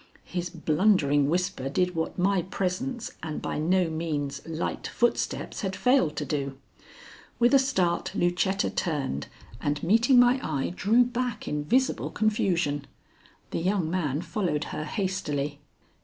His 0.25 0.49
blundering 0.49 1.29
whisper 1.29 1.69
did 1.69 1.93
what 1.93 2.17
my 2.17 2.41
presence 2.41 3.11
and 3.21 3.39
by 3.39 3.59
no 3.59 3.87
means 3.87 4.41
light 4.47 4.87
footsteps 4.87 5.61
had 5.61 5.75
failed 5.75 6.15
to 6.15 6.25
do. 6.25 6.57
With 7.37 7.53
a 7.53 7.59
start 7.59 8.15
Lucetta 8.15 8.71
turned 8.71 9.27
and, 9.61 9.83
meeting 9.83 10.19
my 10.19 10.39
eye, 10.41 10.73
drew 10.75 11.03
back 11.03 11.47
in 11.47 11.63
visible 11.65 12.09
confusion. 12.09 12.87
The 13.51 13.59
young 13.61 13.91
man 13.91 14.23
followed 14.23 14.63
her 14.73 14.85
hastily. 14.85 15.59